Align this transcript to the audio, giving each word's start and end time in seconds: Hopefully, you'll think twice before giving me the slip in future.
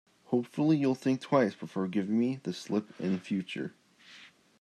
Hopefully, 0.25 0.77
you'll 0.77 0.95
think 0.95 1.21
twice 1.21 1.53
before 1.53 1.87
giving 1.87 2.17
me 2.17 2.39
the 2.41 2.53
slip 2.53 2.99
in 2.99 3.19
future. 3.19 3.75